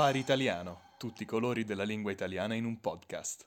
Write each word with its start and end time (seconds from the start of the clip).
Safari 0.00 0.18
Italiano, 0.18 0.80
tutti 0.96 1.24
i 1.24 1.26
colori 1.26 1.62
della 1.62 1.82
lingua 1.82 2.10
italiana 2.10 2.54
in 2.54 2.64
un 2.64 2.80
podcast. 2.80 3.46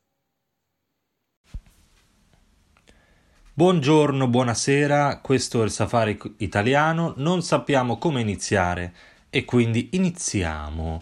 Buongiorno, 3.55 4.27
buonasera, 4.27 5.17
questo 5.17 5.61
è 5.61 5.63
il 5.63 5.71
Safari 5.71 6.16
Italiano, 6.38 7.16
non 7.17 7.41
sappiamo 7.41 7.97
come 7.97 8.21
iniziare 8.21 8.93
e 9.31 9.45
quindi 9.45 9.89
iniziamo. 9.93 11.02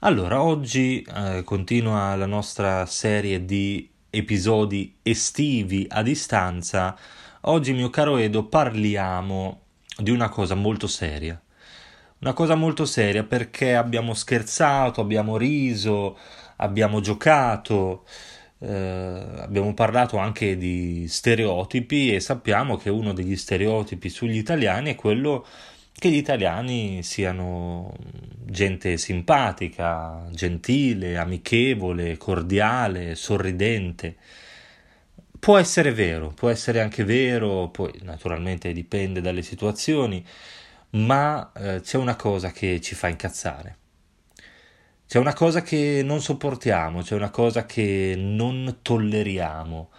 Allora, 0.00 0.42
oggi 0.42 1.00
eh, 1.00 1.40
continua 1.44 2.14
la 2.14 2.26
nostra 2.26 2.84
serie 2.84 3.46
di 3.46 3.90
episodi 4.10 4.98
estivi 5.00 5.86
a 5.88 6.02
distanza. 6.02 6.94
Oggi, 7.46 7.72
mio 7.72 7.88
caro 7.88 8.18
Edo, 8.18 8.44
parliamo 8.44 9.62
di 9.96 10.10
una 10.10 10.28
cosa 10.28 10.54
molto 10.54 10.86
seria 10.86 11.40
una 12.24 12.32
cosa 12.32 12.54
molto 12.54 12.86
seria 12.86 13.22
perché 13.22 13.74
abbiamo 13.74 14.14
scherzato, 14.14 15.02
abbiamo 15.02 15.36
riso, 15.36 16.16
abbiamo 16.56 17.00
giocato, 17.00 18.06
eh, 18.60 19.24
abbiamo 19.40 19.74
parlato 19.74 20.16
anche 20.16 20.56
di 20.56 21.06
stereotipi 21.06 22.14
e 22.14 22.20
sappiamo 22.20 22.78
che 22.78 22.88
uno 22.88 23.12
degli 23.12 23.36
stereotipi 23.36 24.08
sugli 24.08 24.38
italiani 24.38 24.92
è 24.92 24.94
quello 24.94 25.44
che 25.92 26.08
gli 26.08 26.16
italiani 26.16 27.02
siano 27.02 27.94
gente 28.46 28.96
simpatica, 28.96 30.26
gentile, 30.30 31.18
amichevole, 31.18 32.16
cordiale, 32.16 33.16
sorridente. 33.16 34.16
Può 35.38 35.58
essere 35.58 35.92
vero, 35.92 36.32
può 36.34 36.48
essere 36.48 36.80
anche 36.80 37.04
vero, 37.04 37.68
poi 37.68 37.92
naturalmente 38.02 38.72
dipende 38.72 39.20
dalle 39.20 39.42
situazioni 39.42 40.24
ma 40.94 41.52
eh, 41.54 41.80
c'è 41.80 41.96
una 41.96 42.16
cosa 42.16 42.50
che 42.50 42.80
ci 42.80 42.94
fa 42.94 43.08
incazzare. 43.08 43.78
C'è 45.06 45.18
una 45.18 45.34
cosa 45.34 45.62
che 45.62 46.02
non 46.04 46.20
sopportiamo, 46.20 47.02
c'è 47.02 47.14
una 47.14 47.30
cosa 47.30 47.66
che 47.66 48.14
non 48.16 48.78
tolleriamo 48.82 49.90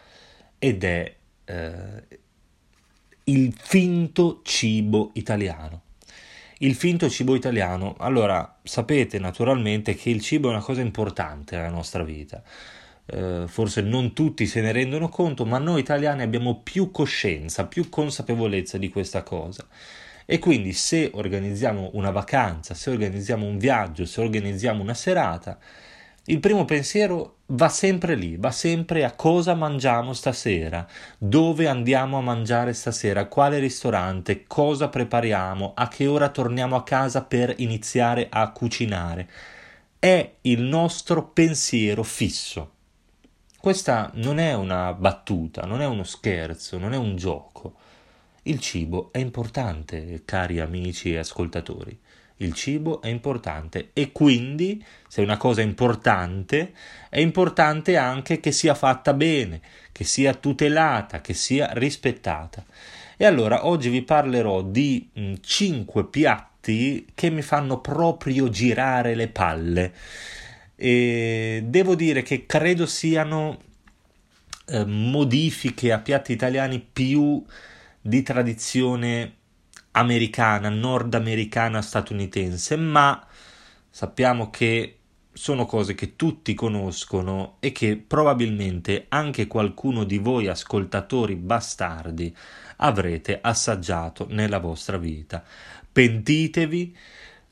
ed 0.57 0.83
è 0.83 1.15
eh, 1.45 2.03
il 3.25 3.53
finto 3.57 4.41
cibo 4.43 5.11
italiano. 5.13 5.83
Il 6.59 6.75
finto 6.75 7.09
cibo 7.09 7.35
italiano. 7.35 7.95
Allora, 7.99 8.59
sapete 8.63 9.19
naturalmente 9.19 9.95
che 9.95 10.09
il 10.09 10.21
cibo 10.21 10.47
è 10.47 10.51
una 10.51 10.61
cosa 10.61 10.81
importante 10.81 11.55
nella 11.55 11.69
nostra 11.69 12.03
vita. 12.03 12.41
Eh, 13.05 13.43
forse 13.47 13.81
non 13.81 14.13
tutti 14.13 14.47
se 14.47 14.61
ne 14.61 14.71
rendono 14.71 15.09
conto, 15.09 15.45
ma 15.45 15.59
noi 15.59 15.81
italiani 15.81 16.23
abbiamo 16.23 16.61
più 16.61 16.91
coscienza, 16.91 17.67
più 17.67 17.89
consapevolezza 17.89 18.77
di 18.77 18.89
questa 18.89 19.21
cosa. 19.23 19.67
E 20.25 20.39
quindi 20.39 20.73
se 20.73 21.11
organizziamo 21.13 21.91
una 21.93 22.09
vacanza, 22.09 22.73
se 22.73 22.89
organizziamo 22.89 23.45
un 23.45 23.57
viaggio, 23.57 24.05
se 24.05 24.21
organizziamo 24.21 24.81
una 24.81 24.95
serata, 24.95 25.59
il 26.27 26.39
primo 26.39 26.65
pensiero 26.65 27.35
va 27.47 27.69
sempre 27.69 28.15
lì, 28.15 28.35
va 28.35 28.49
sempre 28.49 29.03
a 29.03 29.11
cosa 29.11 29.53
mangiamo 29.53 30.13
stasera, 30.13 30.87
dove 31.19 31.67
andiamo 31.67 32.17
a 32.17 32.21
mangiare 32.21 32.73
stasera, 32.73 33.27
quale 33.27 33.59
ristorante, 33.59 34.45
cosa 34.47 34.89
prepariamo, 34.89 35.73
a 35.75 35.87
che 35.87 36.07
ora 36.07 36.29
torniamo 36.29 36.75
a 36.75 36.83
casa 36.83 37.23
per 37.23 37.53
iniziare 37.57 38.25
a 38.27 38.49
cucinare. 38.49 39.29
È 39.99 40.33
il 40.41 40.61
nostro 40.61 41.27
pensiero 41.27 42.01
fisso. 42.01 42.71
Questa 43.59 44.09
non 44.15 44.39
è 44.39 44.55
una 44.55 44.93
battuta, 44.93 45.67
non 45.67 45.81
è 45.81 45.85
uno 45.85 46.03
scherzo, 46.03 46.79
non 46.79 46.93
è 46.93 46.97
un 46.97 47.15
gioco. 47.15 47.75
Il 48.47 48.59
cibo 48.59 49.09
è 49.11 49.17
importante, 49.17 50.21
cari 50.23 50.59
amici 50.59 51.11
e 51.11 51.17
ascoltatori. 51.17 51.97
Il 52.37 52.53
cibo 52.53 53.01
è 53.01 53.07
importante 53.07 53.89
e 53.93 54.11
quindi, 54.11 54.83
se 55.07 55.23
una 55.23 55.37
cosa 55.37 55.61
è 55.61 55.63
importante, 55.63 56.73
è 57.09 57.19
importante 57.19 57.97
anche 57.97 58.39
che 58.39 58.51
sia 58.51 58.75
fatta 58.75 59.13
bene, 59.13 59.61
che 59.91 60.03
sia 60.03 60.35
tutelata, 60.35 61.21
che 61.21 61.33
sia 61.33 61.71
rispettata. 61.73 62.63
E 63.17 63.25
allora 63.25 63.65
oggi 63.65 63.89
vi 63.89 64.03
parlerò 64.03 64.61
di 64.61 65.09
mh, 65.11 65.21
mm, 65.21 65.33
5 65.41 66.05
piatti 66.05 67.07
che 67.15 67.31
mi 67.31 67.41
fanno 67.41 67.79
proprio 67.79 68.49
girare 68.49 69.15
le 69.15 69.27
palle. 69.27 69.93
E 70.75 71.63
devo 71.65 71.95
dire 71.95 72.21
che 72.21 72.45
credo 72.45 72.85
siano 72.85 73.59
eh, 74.67 74.85
modifiche 74.85 75.91
a 75.91 75.97
piatti 75.97 76.31
italiani 76.31 76.79
più 76.79 77.43
di 78.07 78.21
tradizione 78.21 79.33
americana, 79.91 80.69
nordamericana, 80.69 81.81
statunitense, 81.81 82.75
ma 82.75 83.25
sappiamo 83.89 84.51
che 84.51 84.99
sono 85.33 85.65
cose 85.65 85.95
che 85.95 86.15
tutti 86.15 86.53
conoscono 86.53 87.57
e 87.59 87.71
che 87.71 87.97
probabilmente 87.97 89.07
anche 89.09 89.47
qualcuno 89.47 90.03
di 90.03 90.19
voi 90.19 90.47
ascoltatori 90.47 91.35
bastardi 91.35 92.35
avrete 92.77 93.39
assaggiato 93.41 94.27
nella 94.29 94.59
vostra 94.59 94.97
vita. 94.97 95.43
Pentitevi, 95.91 96.95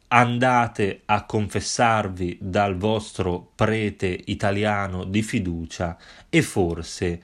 andate 0.09 1.01
a 1.05 1.25
confessarvi 1.25 2.37
dal 2.39 2.77
vostro 2.77 3.53
prete 3.55 4.21
italiano 4.25 5.03
di 5.03 5.23
fiducia 5.23 5.97
e 6.29 6.43
forse 6.43 7.19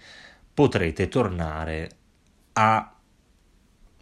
potrete 0.51 1.07
tornare 1.07 1.91
a 2.53 2.93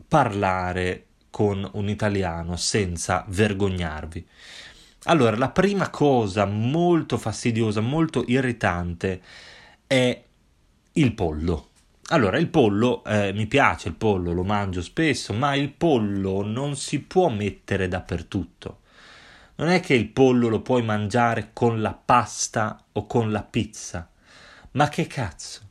parlare 0.08 1.06
con 1.30 1.70
un 1.74 1.90
italiano 1.90 2.56
senza 2.56 3.26
vergognarvi. 3.28 4.28
Allora, 5.04 5.38
la 5.38 5.50
prima 5.50 5.90
cosa 5.90 6.46
molto 6.46 7.18
fastidiosa, 7.18 7.82
molto 7.82 8.24
irritante 8.28 9.22
è 9.86 10.24
il 10.94 11.14
pollo. 11.14 11.70
Allora, 12.10 12.38
il 12.38 12.48
pollo, 12.48 13.04
eh, 13.04 13.34
mi 13.34 13.48
piace 13.48 13.90
il 13.90 13.96
pollo, 13.96 14.34
lo 14.34 14.44
mangio 14.44 14.82
spesso, 14.82 15.34
ma 15.34 15.56
il 15.56 15.72
pollo 15.72 16.42
non 16.42 16.76
si 16.76 17.00
può 17.00 17.30
mettere 17.30 17.88
dappertutto. 17.88 18.80
Non 19.56 19.70
è 19.70 19.80
che 19.80 19.94
il 19.94 20.08
pollo 20.08 20.48
lo 20.50 20.62
puoi 20.62 20.84
mangiare 20.84 21.50
con 21.54 21.82
la 21.82 21.94
pasta 21.94 22.84
o 22.94 23.06
con 23.06 23.32
la 23.32 23.44
pizza. 23.44 24.10
Ma 24.72 24.88
che 24.90 25.08
cazzo? 25.08 25.62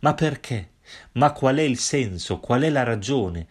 Ma 0.00 0.14
perché? 0.14 0.70
Ma 1.12 1.32
qual 1.32 1.56
è 1.56 1.62
il 1.62 1.78
senso, 1.78 2.38
qual 2.38 2.62
è 2.62 2.70
la 2.70 2.82
ragione? 2.82 3.46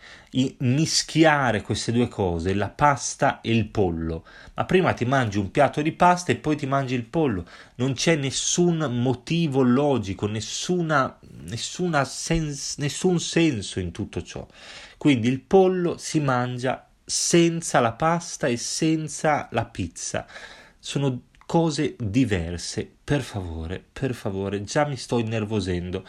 Mischiare 0.57 1.62
queste 1.62 1.94
due 1.94 2.09
cose, 2.09 2.53
la 2.53 2.68
pasta 2.68 3.40
e 3.40 3.56
il 3.56 3.68
pollo. 3.68 4.25
Ma 4.56 4.66
prima 4.66 4.91
ti 4.91 5.06
mangi 5.06 5.38
un 5.38 5.50
piatto 5.50 5.81
di 5.81 5.94
pasta 5.94 6.34
e 6.34 6.35
poi 6.35 6.57
ti 6.57 6.66
mangi 6.66 6.94
il 6.94 7.06
pollo. 7.06 7.47
Non 7.75 7.94
c'è 7.94 8.18
nessun 8.18 8.78
motivo 9.00 9.62
logico, 9.62 10.28
nessuna, 10.28 11.18
nessuna 11.44 12.03
sens, 12.03 12.75
nessun 12.79 13.19
senso 13.19 13.79
in 13.79 13.91
tutto 13.91 14.22
ciò. 14.24 14.45
Quindi 14.97 15.29
il 15.29 15.40
pollo 15.40 15.97
si 15.97 16.19
mangia 16.19 16.85
senza 17.06 17.79
la 17.79 17.94
pasta 17.94 18.47
e 18.47 18.57
senza 18.57 19.47
la 19.51 19.63
pizza. 19.63 20.25
Sono 20.78 21.22
cose 21.45 21.95
diverse. 21.97 22.89
Per 23.03 23.22
favore, 23.22 23.83
per 23.91 24.13
favore, 24.13 24.63
già 24.63 24.85
mi 24.85 24.97
sto 24.97 25.19
innervosendo 25.19 26.03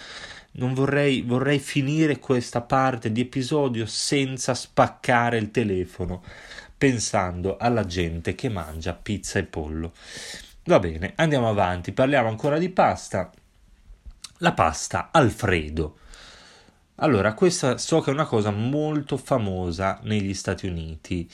non 0.57 0.73
vorrei, 0.75 1.23
vorrei 1.23 1.59
finire 1.59 2.19
questa 2.19 2.61
parte 2.61 3.13
di 3.13 3.23
episodio 3.23 3.87
senza 3.87 4.55
spaccare 4.55 5.39
il 5.39 5.51
telefono, 5.51 6.23
pensando 6.77 7.57
alla 7.59 7.85
gente 7.85 8.35
che 8.35 8.49
mangia 8.49 8.95
pizza 8.95 9.39
e 9.39 9.45
pollo. 9.45 9.93
Va 10.65 10.79
bene, 10.79 11.13
andiamo 11.17 11.49
avanti, 11.49 11.93
parliamo 11.93 12.29
ancora 12.29 12.59
di 12.59 12.71
pasta. 12.71 13.31
La 14.39 14.53
pasta 14.53 15.11
Alfredo. 15.13 15.99
Allora, 16.97 17.35
questa 17.35 17.77
so 17.77 18.01
che 18.01 18.11
è 18.11 18.15
una 18.15 18.25
cosa 18.25 18.51
molto 18.51 19.19
famosa 19.19 20.01
negli 20.03 20.33
Stati 20.33 20.67
Uniti. 20.67 21.29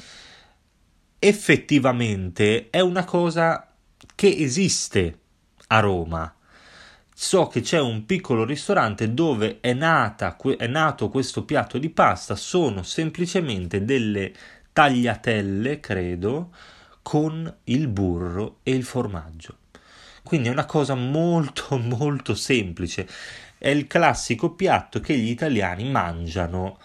Effettivamente 1.19 2.71
è 2.71 2.81
una 2.81 3.05
cosa 3.05 3.72
che 4.15 4.35
esiste 4.39 5.19
a 5.69 5.81
Roma 5.81 6.35
so 7.15 7.47
che 7.47 7.61
c'è 7.61 7.79
un 7.79 8.05
piccolo 8.05 8.45
ristorante 8.45 9.15
dove 9.15 9.61
è, 9.61 9.73
nata, 9.75 10.37
è 10.57 10.67
nato 10.67 11.09
questo 11.09 11.45
piatto 11.45 11.79
di 11.79 11.89
pasta, 11.89 12.35
sono 12.35 12.83
semplicemente 12.83 13.85
delle 13.85 14.33
tagliatelle, 14.73 15.79
credo, 15.79 16.51
con 17.01 17.55
il 17.65 17.87
burro 17.87 18.59
e 18.65 18.73
il 18.73 18.83
formaggio. 18.83 19.59
Quindi 20.25 20.49
è 20.49 20.51
una 20.51 20.65
cosa 20.65 20.97
molto 20.97 21.77
molto 21.79 22.35
semplice. 22.35 23.07
È 23.57 23.69
il 23.69 23.87
classico 23.87 24.55
piatto 24.55 24.99
che 24.99 25.17
gli 25.17 25.31
italiani 25.31 25.89
mangiano 25.89 26.79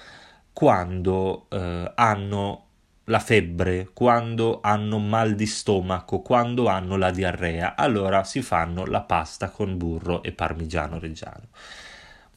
quando 0.53 1.47
eh, 1.49 1.91
hanno 1.95 2.66
la 3.09 3.19
febbre, 3.19 3.89
quando 3.93 4.59
hanno 4.61 4.99
mal 4.99 5.35
di 5.35 5.45
stomaco, 5.45 6.21
quando 6.21 6.67
hanno 6.67 6.97
la 6.97 7.11
diarrea, 7.11 7.75
allora 7.75 8.23
si 8.23 8.41
fanno 8.41 8.85
la 8.85 9.01
pasta 9.01 9.49
con 9.49 9.77
burro 9.77 10.23
e 10.23 10.31
parmigiano 10.33 10.99
reggiano. 10.99 11.47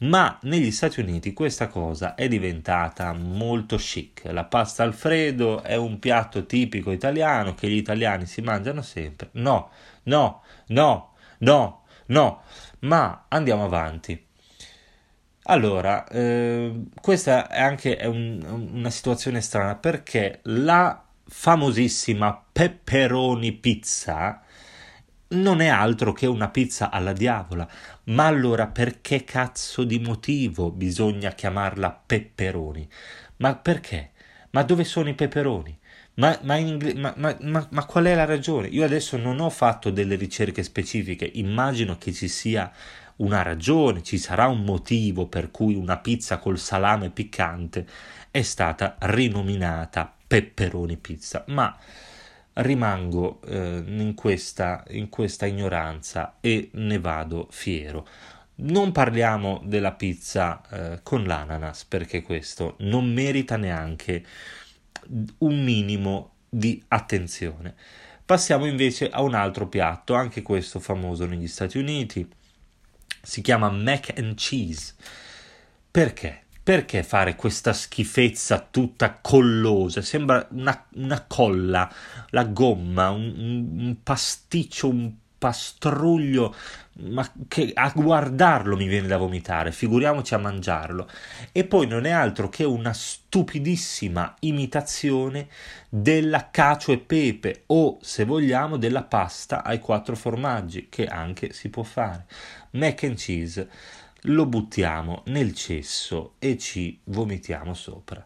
ma 0.01 0.37
negli 0.43 0.71
Stati 0.71 0.99
Uniti 0.99 1.31
questa 1.33 1.67
cosa 1.67 2.15
è 2.15 2.27
diventata 2.27 3.13
molto 3.13 3.77
chic. 3.77 4.23
La 4.31 4.45
pasta 4.45 4.83
alfredo 4.83 5.61
è 5.61 5.75
un 5.75 5.99
piatto 5.99 6.45
tipico 6.45 6.91
italiano 6.91 7.53
che 7.53 7.69
gli 7.69 7.75
italiani 7.75 8.25
si 8.25 8.41
mangiano 8.41 8.81
sempre. 8.81 9.29
No, 9.33 9.69
no, 10.03 10.41
no, 10.67 11.13
no, 11.39 11.83
no, 12.07 12.41
ma 12.79 13.25
andiamo 13.27 13.63
avanti. 13.65 14.25
Allora, 15.45 16.07
eh, 16.07 16.83
questa 17.01 17.47
è 17.49 17.61
anche 17.61 17.99
un, 18.05 18.69
una 18.73 18.89
situazione 18.91 19.41
strana 19.41 19.75
perché 19.75 20.39
la 20.43 21.03
famosissima 21.25 22.43
pepperoni 22.51 23.51
pizza 23.53 24.41
non 25.29 25.61
è 25.61 25.67
altro 25.67 26.11
che 26.13 26.27
una 26.27 26.49
pizza 26.49 26.89
alla 26.91 27.13
diavola. 27.13 27.67
Ma 28.05 28.27
allora 28.27 28.67
perché 28.67 29.23
cazzo 29.23 29.83
di 29.83 29.99
motivo 29.99 30.69
bisogna 30.71 31.31
chiamarla 31.31 32.01
pepperoni? 32.05 32.87
Ma 33.37 33.55
perché? 33.55 34.11
Ma 34.51 34.63
dove 34.63 34.83
sono 34.83 35.09
i 35.09 35.13
peperoni? 35.15 35.77
Ma, 36.15 36.37
ma, 36.43 36.55
ingle- 36.57 36.93
ma, 36.95 37.13
ma, 37.17 37.85
qual 37.85 38.05
è 38.05 38.13
la 38.15 38.25
ragione? 38.25 38.67
Io 38.67 38.83
adesso 38.83 39.17
non 39.17 39.39
ho 39.39 39.49
fatto 39.49 39.89
delle 39.89 40.15
ricerche 40.15 40.61
specifiche, 40.61 41.29
immagino 41.33 41.97
che 41.97 42.11
ci 42.13 42.27
sia 42.27 42.71
una 43.21 43.41
ragione, 43.41 44.03
ci 44.03 44.17
sarà 44.17 44.47
un 44.47 44.63
motivo 44.63 45.27
per 45.27 45.51
cui 45.51 45.75
una 45.75 45.97
pizza 45.97 46.37
col 46.37 46.59
salame 46.59 47.09
piccante 47.09 47.87
è 48.29 48.41
stata 48.41 48.97
rinominata 48.99 50.13
pepperoni 50.27 50.97
pizza, 50.97 51.43
ma 51.47 51.75
rimango 52.53 53.41
eh, 53.43 53.83
in, 53.85 54.13
questa, 54.15 54.83
in 54.89 55.09
questa 55.09 55.45
ignoranza 55.45 56.37
e 56.41 56.69
ne 56.73 56.99
vado 56.99 57.47
fiero. 57.51 58.07
Non 58.55 58.91
parliamo 58.91 59.61
della 59.65 59.93
pizza 59.93 60.61
eh, 60.69 60.99
con 61.03 61.23
l'ananas 61.23 61.85
perché 61.85 62.21
questo 62.21 62.75
non 62.79 63.11
merita 63.11 63.55
neanche 63.55 64.25
un 65.39 65.63
minimo 65.63 66.33
di 66.47 66.83
attenzione. 66.89 67.75
Passiamo 68.25 68.65
invece 68.65 69.09
a 69.09 69.21
un 69.21 69.33
altro 69.33 69.67
piatto, 69.67 70.13
anche 70.13 70.41
questo 70.41 70.79
famoso 70.79 71.25
negli 71.25 71.47
Stati 71.47 71.77
Uniti, 71.77 72.27
si 73.21 73.41
chiama 73.41 73.69
mac 73.69 74.13
and 74.17 74.35
cheese. 74.35 74.93
Perché? 75.89 76.43
Perché 76.63 77.03
fare 77.03 77.35
questa 77.35 77.73
schifezza 77.73 78.67
tutta 78.69 79.17
collosa? 79.19 80.01
Sembra 80.01 80.47
una, 80.51 80.85
una 80.93 81.25
colla, 81.25 81.91
la 82.29 82.43
gomma, 82.45 83.09
un, 83.09 83.33
un 83.77 83.97
pasticcio, 84.03 84.87
un 84.87 85.11
pastruglio, 85.41 86.53
ma 86.99 87.27
che 87.47 87.71
a 87.73 87.91
guardarlo 87.95 88.77
mi 88.77 88.85
viene 88.85 89.07
da 89.07 89.17
vomitare, 89.17 89.71
figuriamoci 89.71 90.35
a 90.35 90.37
mangiarlo. 90.37 91.09
E 91.51 91.63
poi 91.63 91.87
non 91.87 92.05
è 92.05 92.11
altro 92.11 92.47
che 92.47 92.63
una 92.63 92.93
stupidissima 92.93 94.35
imitazione 94.41 95.47
della 95.89 96.51
cacio 96.51 96.91
e 96.91 96.99
pepe 96.99 97.63
o, 97.67 97.97
se 98.01 98.23
vogliamo, 98.23 98.77
della 98.77 99.01
pasta 99.01 99.63
ai 99.63 99.79
quattro 99.79 100.15
formaggi, 100.15 100.89
che 100.89 101.07
anche 101.07 101.53
si 101.53 101.69
può 101.69 101.81
fare. 101.81 102.27
Mac 102.73 103.03
and 103.03 103.15
cheese 103.15 103.67
lo 104.25 104.45
buttiamo 104.45 105.23
nel 105.25 105.55
cesso 105.55 106.35
e 106.37 106.55
ci 106.59 106.99
vomitiamo 107.05 107.73
sopra. 107.73 108.23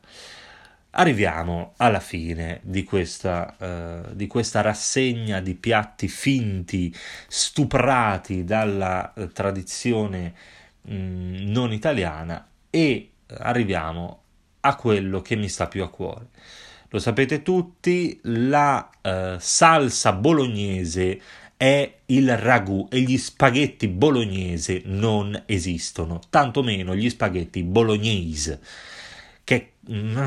Arriviamo 0.98 1.74
alla 1.76 2.00
fine 2.00 2.62
di 2.64 2.86
questa, 2.86 3.56
uh, 3.58 4.16
di 4.16 4.28
questa 4.28 4.62
rassegna 4.62 5.42
di 5.42 5.54
piatti 5.54 6.08
finti, 6.08 6.96
stuprati 7.28 8.46
dalla 8.46 9.12
uh, 9.14 9.28
tradizione 9.28 10.34
mh, 10.84 11.52
non 11.52 11.74
italiana 11.74 12.48
e 12.70 13.10
arriviamo 13.40 14.22
a 14.62 14.76
quello 14.76 15.22
che 15.22 15.36
mi 15.36 15.50
sta 15.50 15.68
più 15.68 15.84
a 15.84 15.90
cuore. 15.90 16.28
Lo 16.88 17.00
sapete 17.00 17.42
tutti, 17.42 18.18
la 18.24 18.90
uh, 19.02 19.36
salsa 19.38 20.14
bolognese 20.14 21.22
è 21.58 21.94
il 22.06 22.38
ragù 22.38 22.88
e 22.90 23.02
gli 23.02 23.18
spaghetti 23.18 23.90
bolognese 23.90 24.82
non 24.86 25.44
esistono, 25.46 26.22
tantomeno 26.30 26.96
gli 26.96 27.10
spaghetti 27.10 27.64
bolognese. 27.64 28.62
Mm, 29.92 30.18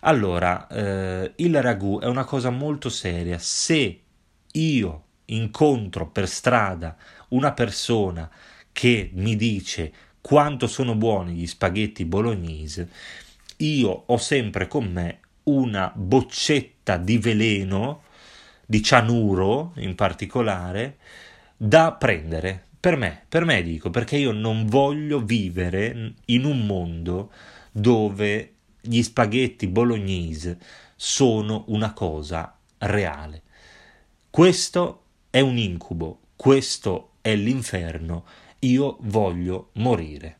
allora, 0.00 0.66
eh, 0.68 1.32
il 1.36 1.60
ragù 1.60 2.00
è 2.00 2.06
una 2.06 2.24
cosa 2.24 2.50
molto 2.50 2.88
seria. 2.88 3.38
Se 3.38 4.00
io 4.52 5.04
incontro 5.26 6.08
per 6.08 6.26
strada 6.26 6.96
una 7.28 7.52
persona 7.52 8.30
che 8.72 9.10
mi 9.14 9.36
dice 9.36 9.92
quanto 10.20 10.66
sono 10.66 10.94
buoni 10.94 11.34
gli 11.34 11.46
spaghetti 11.46 12.04
bolognese, 12.06 12.88
io 13.58 14.04
ho 14.06 14.16
sempre 14.16 14.66
con 14.68 14.90
me 14.90 15.20
una 15.44 15.92
boccetta 15.94 16.96
di 16.96 17.18
veleno 17.18 18.02
di 18.64 18.82
cianuro 18.82 19.72
in 19.76 19.94
particolare, 19.94 20.98
da 21.56 21.92
prendere. 21.92 22.64
Per 22.80 22.96
me, 22.96 23.24
per 23.28 23.44
me 23.44 23.62
dico, 23.62 23.90
perché 23.90 24.16
io 24.16 24.32
non 24.32 24.66
voglio 24.66 25.20
vivere 25.20 26.14
in 26.26 26.44
un 26.44 26.64
mondo 26.64 27.32
dove 27.72 28.52
gli 28.80 29.02
spaghetti 29.02 29.66
bolognese 29.66 30.58
sono 30.96 31.64
una 31.68 31.92
cosa 31.92 32.56
reale. 32.78 33.42
Questo 34.30 35.02
è 35.30 35.40
un 35.40 35.56
incubo, 35.56 36.20
questo 36.36 37.12
è 37.20 37.34
l'inferno, 37.34 38.24
io 38.60 38.96
voglio 39.00 39.70
morire. 39.74 40.36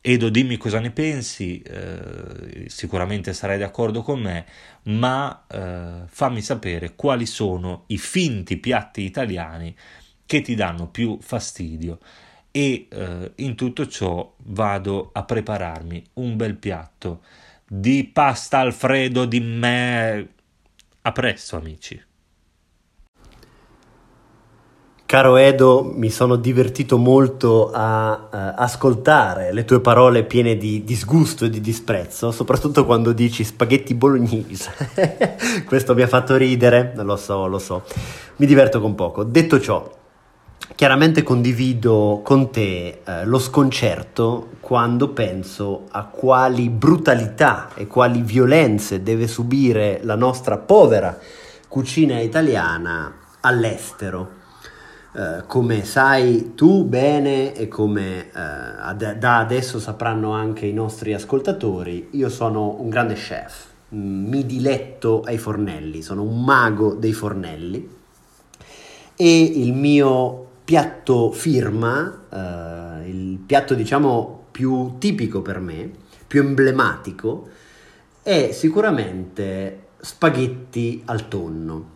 Edo, 0.00 0.28
dimmi 0.28 0.58
cosa 0.58 0.80
ne 0.80 0.90
pensi, 0.90 1.62
eh, 1.62 2.64
sicuramente 2.66 3.32
sarai 3.32 3.56
d'accordo 3.56 4.02
con 4.02 4.20
me, 4.20 4.44
ma 4.82 5.46
eh, 5.50 6.02
fammi 6.06 6.42
sapere 6.42 6.94
quali 6.94 7.24
sono 7.24 7.84
i 7.86 7.96
finti 7.96 8.58
piatti 8.58 9.00
italiani 9.00 9.74
che 10.26 10.42
ti 10.42 10.54
danno 10.54 10.88
più 10.88 11.18
fastidio 11.20 12.00
e 12.56 12.86
eh, 12.88 13.32
in 13.34 13.56
tutto 13.56 13.88
ciò 13.88 14.32
vado 14.44 15.10
a 15.12 15.24
prepararmi 15.24 16.04
un 16.14 16.36
bel 16.36 16.54
piatto 16.54 17.22
di 17.66 18.04
pasta 18.04 18.60
alfredo 18.60 19.24
di 19.24 19.40
me. 19.40 20.28
A 21.02 21.10
presto 21.10 21.56
amici. 21.56 22.00
Caro 25.04 25.36
Edo, 25.36 25.82
mi 25.82 26.10
sono 26.10 26.36
divertito 26.36 26.96
molto 26.96 27.70
a 27.72 28.12
uh, 28.12 28.28
ascoltare 28.56 29.52
le 29.52 29.64
tue 29.64 29.80
parole 29.80 30.24
piene 30.24 30.56
di 30.56 30.82
disgusto 30.84 31.44
e 31.44 31.50
di 31.50 31.60
disprezzo, 31.60 32.30
soprattutto 32.30 32.84
quando 32.84 33.12
dici 33.12 33.42
spaghetti 33.42 33.94
bolognese. 33.94 34.70
Questo 35.66 35.94
mi 35.94 36.02
ha 36.02 36.08
fatto 36.08 36.36
ridere, 36.36 36.92
lo 36.96 37.16
so, 37.16 37.46
lo 37.46 37.58
so. 37.58 37.82
Mi 38.36 38.46
diverto 38.46 38.80
con 38.80 38.94
poco. 38.94 39.24
Detto 39.24 39.60
ciò, 39.60 39.88
chiaramente 40.74 41.22
condivido 41.22 42.20
con 42.24 42.50
te 42.50 43.02
uh, 43.04 43.10
lo 43.24 43.38
sconcerto 43.38 44.50
quando 44.60 45.10
penso 45.10 45.86
a 45.90 46.04
quali 46.04 46.68
brutalità 46.70 47.70
e 47.74 47.86
quali 47.86 48.22
violenze 48.22 49.02
deve 49.02 49.26
subire 49.26 50.00
la 50.02 50.14
nostra 50.16 50.56
povera 50.56 51.18
cucina 51.68 52.20
italiana 52.20 53.12
all'estero. 53.40 54.42
Eh, 55.16 55.44
come 55.46 55.84
sai 55.84 56.54
tu 56.56 56.84
bene 56.84 57.54
e 57.54 57.68
come 57.68 58.30
uh, 58.34 58.38
ad- 58.80 59.16
da 59.16 59.38
adesso 59.38 59.78
sapranno 59.78 60.32
anche 60.32 60.66
i 60.66 60.72
nostri 60.72 61.14
ascoltatori, 61.14 62.08
io 62.12 62.28
sono 62.28 62.80
un 62.80 62.88
grande 62.88 63.14
chef, 63.14 63.66
mm, 63.94 64.26
mi 64.26 64.44
diletto 64.44 65.20
ai 65.20 65.38
fornelli, 65.38 66.02
sono 66.02 66.22
un 66.22 66.42
mago 66.42 66.94
dei 66.94 67.12
fornelli. 67.12 67.88
E 69.14 69.42
il 69.42 69.72
mio 69.72 70.46
piatto 70.64 71.30
firma, 71.32 72.22
uh, 72.30 73.06
il 73.06 73.38
piatto 73.44 73.74
diciamo 73.74 74.46
più 74.50 74.96
tipico 74.98 75.42
per 75.42 75.60
me, 75.60 75.90
più 76.26 76.40
emblematico, 76.40 77.48
è 78.22 78.50
sicuramente 78.52 79.88
spaghetti 79.98 81.02
al 81.04 81.28
tonno. 81.28 81.92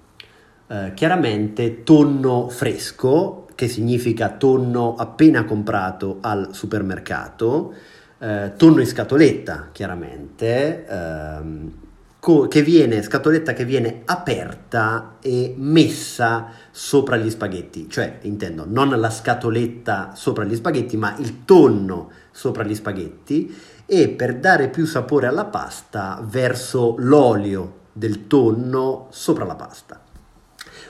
Eh, 0.71 0.93
chiaramente 0.95 1.83
tonno 1.83 2.49
fresco, 2.51 3.47
che 3.55 3.69
significa 3.69 4.29
tonno 4.31 4.97
appena 4.97 5.45
comprato 5.45 6.19
al 6.21 6.51
supermercato, 6.53 7.73
eh, 8.19 8.53
tonno 8.57 8.81
in 8.81 8.87
scatoletta, 8.87 9.71
chiaramente, 9.73 10.87
ehm, 10.87 11.73
co- 12.21 12.49
che 12.49 12.63
viene, 12.63 13.03
scatoletta 13.03 13.53
che 13.53 13.65
viene 13.65 14.03
aperta 14.05 15.17
e 15.21 15.55
messa 15.57 16.49
sopra 16.71 17.17
gli 17.17 17.31
spaghetti, 17.31 17.89
cioè 17.89 18.19
intendo 18.23 18.65
non 18.67 18.89
la 18.91 19.11
scatoletta 19.11 20.13
sopra 20.15 20.45
gli 20.45 20.55
spaghetti, 20.55 20.97
ma 20.97 21.17
il 21.19 21.45
tonno 21.45 22.11
sopra 22.31 22.65
gli 22.65 22.75
spaghetti. 22.75 23.57
E 23.91 24.09
per 24.11 24.37
dare 24.37 24.69
più 24.69 24.85
sapore 24.85 25.27
alla 25.27 25.47
pasta 25.47 26.23
verso 26.23 26.95
l'olio 26.99 27.77
del 27.93 28.27
tonno 28.27 29.07
sopra 29.11 29.45
la 29.45 29.55
pasta. 29.55 30.01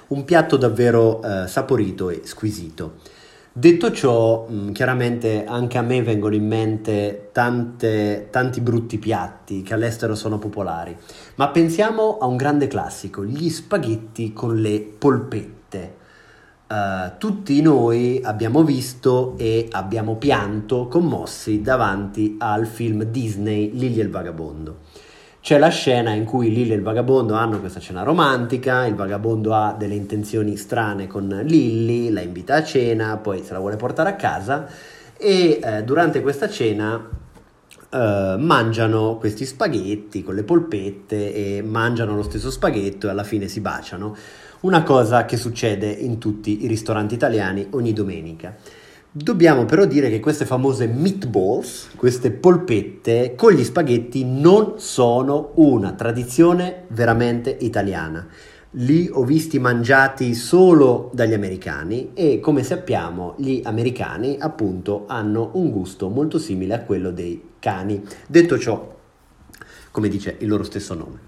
Un 0.09 0.25
piatto 0.25 0.57
davvero 0.57 1.23
eh, 1.23 1.47
saporito 1.47 2.11
e 2.11 2.23
squisito. 2.25 2.97
Detto 3.59 3.91
ciò, 3.91 4.47
mh, 4.47 4.71
chiaramente 4.71 5.45
anche 5.45 5.79
a 5.79 5.83
me 5.83 6.01
vengono 6.01 6.37
in 6.37 6.47
mente 6.47 7.31
tante, 7.33 8.29
tanti 8.31 8.61
brutti 8.61 8.99
piatti 8.99 9.63
che 9.63 9.75
all'estero 9.75 10.15
sono 10.15 10.39
popolari, 10.39 10.97
ma 11.35 11.49
pensiamo 11.49 12.19
a 12.19 12.27
un 12.27 12.37
grande 12.37 12.69
classico, 12.69 13.25
gli 13.25 13.51
spaghetti 13.51 14.33
con 14.33 14.61
le 14.61 14.79
polpette. 14.79 15.97
Uh, 16.69 17.19
tutti 17.19 17.61
noi 17.61 18.21
abbiamo 18.23 18.63
visto 18.63 19.35
e 19.39 19.67
abbiamo 19.73 20.15
pianto 20.15 20.87
commossi 20.87 21.61
davanti 21.61 22.37
al 22.39 22.65
film 22.65 23.03
Disney 23.03 23.73
Lily 23.73 23.99
e 23.99 24.03
il 24.03 24.11
vagabondo 24.11 24.77
c'è 25.49 25.57
la 25.57 25.71
scena 25.71 26.13
in 26.13 26.27
cui 26.27 26.53
Lily 26.53 26.73
e 26.73 26.75
il 26.75 26.83
vagabondo 26.83 27.33
hanno 27.33 27.59
questa 27.59 27.81
cena 27.81 28.03
romantica, 28.03 28.85
il 28.85 28.95
vagabondo 28.95 29.55
ha 29.55 29.73
delle 29.73 29.95
intenzioni 29.95 30.59
strane 30.59 31.07
con 31.07 31.27
Lily, 31.43 32.11
la 32.11 32.21
invita 32.21 32.57
a 32.57 32.63
cena, 32.63 33.17
poi 33.17 33.43
se 33.43 33.55
la 33.55 33.59
vuole 33.59 33.77
portare 33.77 34.11
a 34.11 34.15
casa 34.15 34.67
e 35.17 35.59
eh, 35.63 35.83
durante 35.85 36.21
questa 36.21 36.51
cena 36.51 37.03
eh, 37.89 38.37
mangiano 38.39 39.17
questi 39.17 39.47
spaghetti 39.47 40.23
con 40.23 40.35
le 40.35 40.43
polpette 40.43 41.33
e 41.35 41.63
mangiano 41.63 42.15
lo 42.15 42.25
stesso 42.25 42.51
spaghetto 42.51 43.07
e 43.07 43.11
alla 43.11 43.25
fine 43.25 43.49
si 43.49 43.61
baciano. 43.61 44.15
Una 44.61 44.83
cosa 44.83 45.25
che 45.25 45.39
succede 45.39 45.89
in 45.89 46.19
tutti 46.19 46.65
i 46.65 46.67
ristoranti 46.67 47.15
italiani 47.15 47.69
ogni 47.71 47.95
domenica. 47.95 48.55
Dobbiamo 49.11 49.65
però 49.65 49.87
dire 49.87 50.11
che 50.11 50.21
queste 50.21 50.45
famose 50.45 50.87
meatballs, 50.87 51.93
queste 51.97 52.31
polpette 52.31 53.33
con 53.37 53.53
gli 53.53 53.65
spaghetti 53.65 54.23
non 54.27 54.75
sono 54.77 55.53
una 55.55 55.93
tradizione 55.93 56.85
veramente 56.89 57.57
italiana. 57.61 58.27
Li 58.73 59.09
ho 59.11 59.25
visti 59.25 59.59
mangiati 59.59 60.35
solo 60.35 61.11
dagli 61.15 61.33
americani 61.33 62.11
e 62.13 62.39
come 62.39 62.63
sappiamo 62.63 63.35
gli 63.39 63.63
americani 63.65 64.37
appunto 64.39 65.07
hanno 65.09 65.53
un 65.55 65.71
gusto 65.71 66.11
molto 66.11 66.39
simile 66.39 66.75
a 66.75 66.83
quello 66.83 67.11
dei 67.11 67.43
cani. 67.59 68.05
Detto 68.27 68.59
ciò, 68.59 68.95
come 69.91 70.09
dice 70.11 70.37
il 70.41 70.49
loro 70.49 70.65
stesso 70.65 70.93
nome. 70.93 71.21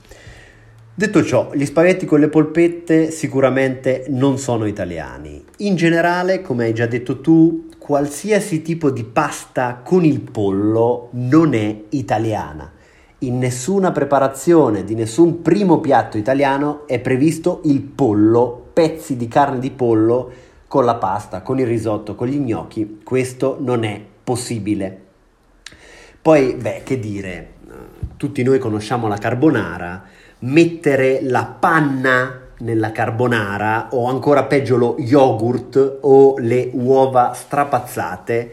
Detto 0.92 1.24
ciò, 1.24 1.50
gli 1.54 1.64
spaghetti 1.64 2.04
con 2.04 2.20
le 2.20 2.28
polpette 2.28 3.10
sicuramente 3.10 4.04
non 4.08 4.38
sono 4.38 4.66
italiani. 4.66 5.42
In 5.58 5.76
generale, 5.76 6.42
come 6.42 6.64
hai 6.64 6.74
già 6.74 6.86
detto 6.86 7.20
tu, 7.20 7.68
qualsiasi 7.78 8.60
tipo 8.60 8.90
di 8.90 9.04
pasta 9.04 9.80
con 9.82 10.04
il 10.04 10.20
pollo 10.20 11.08
non 11.12 11.54
è 11.54 11.84
italiana. 11.90 12.70
In 13.20 13.38
nessuna 13.38 13.92
preparazione 13.92 14.84
di 14.84 14.94
nessun 14.94 15.40
primo 15.42 15.80
piatto 15.80 16.18
italiano 16.18 16.86
è 16.86 16.98
previsto 16.98 17.60
il 17.64 17.80
pollo, 17.80 18.70
pezzi 18.72 19.16
di 19.16 19.28
carne 19.28 19.58
di 19.58 19.70
pollo 19.70 20.30
con 20.66 20.84
la 20.84 20.96
pasta, 20.96 21.40
con 21.40 21.58
il 21.58 21.66
risotto, 21.66 22.14
con 22.14 22.26
gli 22.26 22.38
gnocchi. 22.38 23.00
Questo 23.02 23.56
non 23.60 23.84
è 23.84 24.02
possibile. 24.22 25.00
Poi, 26.20 26.54
beh, 26.54 26.82
che 26.84 26.98
dire, 26.98 27.52
tutti 28.16 28.42
noi 28.42 28.58
conosciamo 28.58 29.08
la 29.08 29.16
carbonara, 29.16 30.04
mettere 30.40 31.20
la 31.22 31.44
panna 31.44 32.40
nella 32.58 32.92
carbonara 32.92 33.88
o 33.92 34.06
ancora 34.06 34.44
peggio 34.44 34.76
lo 34.76 34.96
yogurt 34.98 35.98
o 36.00 36.38
le 36.38 36.70
uova 36.72 37.32
strapazzate 37.34 38.50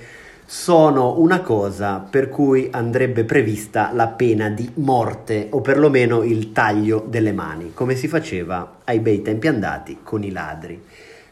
sono 0.50 1.20
una 1.20 1.42
cosa 1.42 2.00
per 2.00 2.30
cui 2.30 2.70
andrebbe 2.72 3.26
prevista 3.26 3.92
la 3.94 4.08
pena 4.08 4.50
di 4.50 4.70
morte 4.76 5.48
o 5.50 5.60
perlomeno 5.60 6.24
il 6.24 6.54
taglio 6.54 7.06
delle 7.06 7.34
mani, 7.34 7.74
come 7.74 7.96
si 7.96 8.08
faceva 8.08 8.78
ai 8.86 9.00
bei 9.00 9.22
tempi 9.22 9.48
andati 9.48 10.00
con 10.04 10.24
i 10.24 10.32
ladri. 10.32 10.82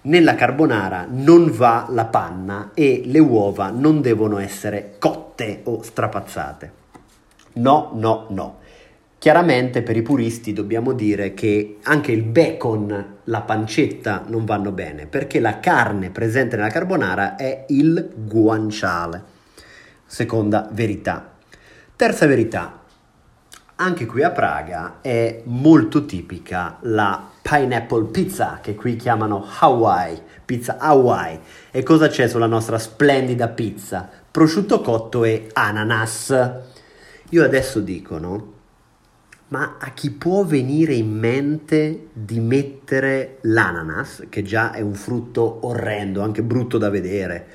Nella 0.01 0.35
carbonara 0.35 1.07
non 1.09 1.50
va 1.50 1.88
la 1.89 2.05
panna 2.05 2.71
e 2.74 3.03
le 3.05 3.19
uova 3.19 3.69
non 3.69 4.01
devono 4.01 4.38
essere 4.38 4.95
cotte 5.00 5.62
o 5.63 5.81
strapazzate. 5.81 6.71
No, 7.53 7.91
no, 7.93 8.25
no. 8.29 8.57
Chiaramente 9.25 9.82
per 9.82 9.98
i 9.98 10.03
puristi 10.03 10.53
dobbiamo 10.53 10.94
dire 10.94 11.34
che 11.34 11.77
anche 11.82 12.12
il 12.12 12.22
bacon, 12.22 13.15
la 13.24 13.41
pancetta 13.41 14.24
non 14.27 14.46
vanno 14.46 14.72
bene 14.72 15.08
perché 15.08 15.39
la 15.39 15.60
carne 15.60 16.12
presente 16.12 16.55
nella 16.55 16.70
carbonara 16.70 17.36
è 17.36 17.65
il 17.70 18.08
guanciale. 18.13 19.24
Seconda 20.05 20.70
verità. 20.72 21.38
Terza 21.96 22.27
verità. 22.27 22.82
Anche 23.77 24.05
qui 24.05 24.22
a 24.22 24.29
Praga 24.29 25.00
è 25.01 25.41
molto 25.46 26.05
tipica 26.05 26.77
la 26.82 27.27
pineapple 27.41 28.05
pizza 28.12 28.60
che 28.62 28.75
qui 28.75 28.96
chiamano 28.96 29.44
Hawaii, 29.60 30.22
pizza 30.46 30.77
Hawaii. 30.77 31.39
E 31.72 31.82
cosa 31.82 32.10
c'è 32.10 32.27
sulla 32.27 32.46
nostra 32.46 32.77
splendida 32.77 33.48
pizza? 33.48 34.08
Prosciutto 34.29 34.82
cotto 34.82 35.24
e 35.24 35.50
ananas. 35.51 36.51
Io 37.29 37.44
adesso 37.44 37.79
dico, 37.79 38.20
no? 38.20 38.54
Ma 39.48 39.78
a 39.80 39.92
chi 39.92 40.10
può 40.12 40.44
venire 40.44 40.96
in 40.96 41.12
mente 41.12 42.08
di 42.14 42.40
mettere 42.40 43.38
l'ananas, 43.42 44.25
che 44.30 44.42
già 44.42 44.72
è 44.72 44.82
un 44.82 44.96
frutto 44.96 45.68
orrendo, 45.68 46.22
anche 46.22 46.42
brutto 46.42 46.78
da 46.78 46.90
vedere, 46.90 47.46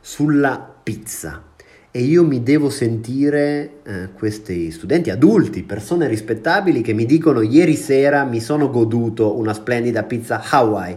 sulla 0.00 0.74
pizza? 0.82 1.48
E 1.90 2.02
io 2.02 2.24
mi 2.24 2.44
devo 2.44 2.70
sentire 2.70 3.80
eh, 3.82 4.08
questi 4.12 4.70
studenti 4.70 5.10
adulti, 5.10 5.64
persone 5.64 6.06
rispettabili 6.06 6.82
che 6.82 6.92
mi 6.92 7.04
dicono 7.04 7.40
ieri 7.40 7.74
sera 7.74 8.22
mi 8.22 8.40
sono 8.40 8.70
goduto 8.70 9.36
una 9.36 9.52
splendida 9.52 10.04
pizza 10.04 10.40
Hawaii. 10.40 10.96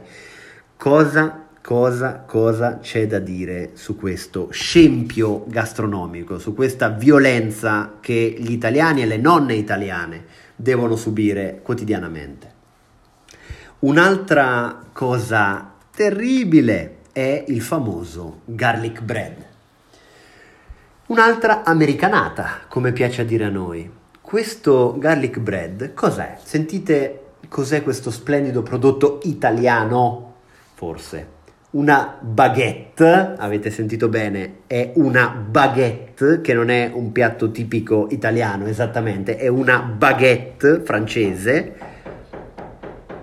Cosa, 0.78 1.48
cosa, 1.64 2.24
cosa 2.28 2.78
c'è 2.80 3.08
da 3.08 3.18
dire 3.18 3.72
su 3.74 3.96
questo 3.96 4.50
scempio 4.52 5.46
gastronomico, 5.48 6.38
su 6.38 6.54
questa 6.54 6.90
violenza 6.90 7.98
che 8.00 8.36
gli 8.38 8.52
italiani 8.52 9.02
e 9.02 9.08
le 9.08 9.18
nonne 9.18 9.56
italiane 9.56 10.42
devono 10.56 10.96
subire 10.96 11.60
quotidianamente. 11.62 12.52
Un'altra 13.80 14.86
cosa 14.94 15.74
terribile 15.94 17.00
è 17.12 17.44
il 17.48 17.62
famoso 17.62 18.42
garlic 18.46 19.02
bread. 19.02 19.46
Un'altra 21.08 21.64
americanata, 21.64 22.62
come 22.68 22.94
piace 22.94 23.22
a 23.22 23.26
dire 23.26 23.46
a 23.46 23.50
noi. 23.50 23.92
Questo 24.22 24.96
garlic 24.98 25.40
bread 25.40 25.94
cos'è? 25.94 26.38
Sentite 26.42 27.34
cos'è 27.50 27.84
questo 27.84 28.10
splendido 28.10 28.64
prodotto 28.64 29.20
italiano? 29.24 30.36
Forse 30.74 31.33
una 31.74 32.18
baguette, 32.20 33.34
avete 33.38 33.72
sentito 33.72 34.08
bene, 34.08 34.58
è 34.68 34.92
una 34.96 35.30
baguette 35.30 36.42
che 36.42 36.54
non 36.54 36.70
è 36.70 36.92
un 36.94 37.12
piatto 37.12 37.52
tipico 37.52 38.08
italiano 38.12 38.68
esattamente, 38.68 39.38
è 39.38 39.48
una 39.48 39.80
baguette 39.80 40.82
francese 40.84 41.74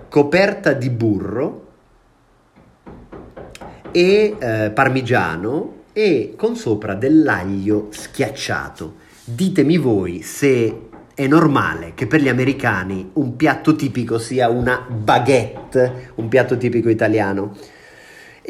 coperta 0.09 0.73
di 0.73 0.89
burro 0.89 1.67
e 3.91 4.35
eh, 4.37 4.71
parmigiano 4.73 5.83
e 5.93 6.33
con 6.35 6.57
sopra 6.57 6.93
dell'aglio 6.95 7.87
schiacciato. 7.91 8.95
Ditemi 9.23 9.77
voi 9.77 10.21
se 10.23 10.89
è 11.13 11.27
normale 11.27 11.93
che 11.93 12.07
per 12.07 12.19
gli 12.19 12.27
americani 12.27 13.11
un 13.13 13.37
piatto 13.37 13.75
tipico 13.75 14.17
sia 14.17 14.49
una 14.49 14.85
baguette, 14.89 16.11
un 16.15 16.27
piatto 16.27 16.57
tipico 16.57 16.89
italiano 16.89 17.55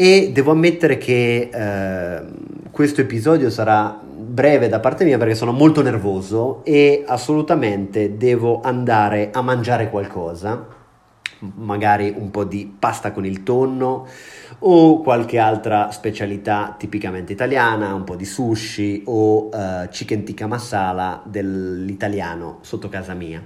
e 0.01 0.31
devo 0.31 0.49
ammettere 0.49 0.97
che 0.97 1.51
eh, 1.53 2.21
questo 2.71 3.01
episodio 3.01 3.51
sarà 3.51 4.01
breve 4.03 4.67
da 4.67 4.79
parte 4.79 5.05
mia 5.05 5.19
perché 5.19 5.35
sono 5.35 5.51
molto 5.51 5.83
nervoso 5.83 6.65
e 6.65 7.03
assolutamente 7.05 8.17
devo 8.17 8.61
andare 8.61 9.29
a 9.31 9.43
mangiare 9.43 9.91
qualcosa, 9.91 10.65
magari 11.57 12.11
un 12.17 12.31
po' 12.31 12.45
di 12.45 12.73
pasta 12.79 13.11
con 13.11 13.27
il 13.27 13.43
tonno 13.43 14.07
o 14.57 15.01
qualche 15.03 15.37
altra 15.37 15.91
specialità 15.91 16.73
tipicamente 16.79 17.31
italiana, 17.31 17.93
un 17.93 18.03
po' 18.03 18.15
di 18.15 18.25
sushi 18.25 19.03
o 19.05 19.49
uh, 19.53 19.87
chicken 19.87 20.23
tikka 20.23 20.47
masala 20.47 21.21
dell'italiano 21.27 22.57
sotto 22.61 22.89
casa 22.89 23.13
mia 23.13 23.43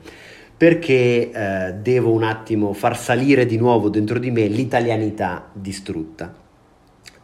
perché 0.58 1.32
eh, 1.32 1.74
devo 1.82 2.14
un 2.14 2.24
attimo 2.24 2.72
far 2.72 2.98
salire 2.98 3.46
di 3.46 3.58
nuovo 3.58 3.90
dentro 3.90 4.20
di 4.20 4.32
me 4.32 4.48
l'italianità 4.48 5.50
distrutta. 5.52 6.44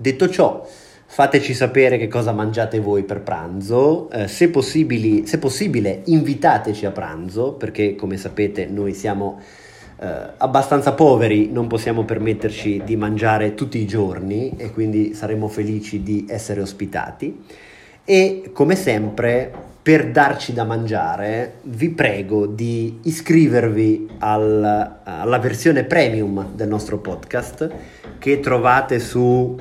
Detto 0.02 0.30
ciò, 0.30 0.68
fateci 1.06 1.54
sapere 1.54 2.00
che 2.00 2.08
cosa 2.08 2.32
mangiate 2.32 2.80
voi 2.80 3.04
per 3.04 3.22
pranzo, 3.22 4.10
eh, 4.10 4.28
se, 4.28 4.52
se, 4.52 5.38
possibile 5.38 6.02
invitateci 6.06 6.88
a 6.88 6.90
pranzo, 6.90 7.52
perché 7.52 7.94
come 7.94 8.18
sapete 8.18 8.66
noi 8.66 8.96
siamo 8.96 9.40
eh, 10.00 10.08
abbastanza 10.38 10.94
poveri, 10.94 11.52
non 11.52 11.68
possiamo 11.68 12.04
permetterci 12.04 12.82
di 12.84 12.96
mangiare 12.96 13.54
tutti 13.54 13.78
i 13.78 13.86
giorni 13.86 14.56
e 14.58 14.72
quindi 14.72 15.14
saremo 15.14 15.48
felici 15.48 16.02
di 16.02 16.26
essere 16.28 16.62
ospitati. 16.62 17.44
E 18.04 18.50
come 18.52 18.76
sempre 18.76 19.54
per 19.84 20.10
darci 20.10 20.52
da 20.52 20.64
mangiare, 20.64 21.58
vi 21.64 21.90
prego 21.90 22.48
di 22.48 23.02
iscrivervi 23.04 24.10
al, 24.18 25.00
alla 25.04 25.38
versione 25.38 25.84
premium 25.84 26.54
del 26.56 26.68
nostro 26.68 26.98
podcast 26.98 27.70
che 28.22 28.40
trovate 28.40 29.00
su 29.00 29.58